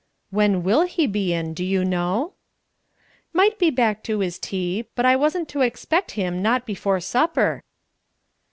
[0.31, 2.33] "When will he be in, do you know?"
[3.33, 7.61] "Might be back to his tea but I wasn't to expect him not before supper."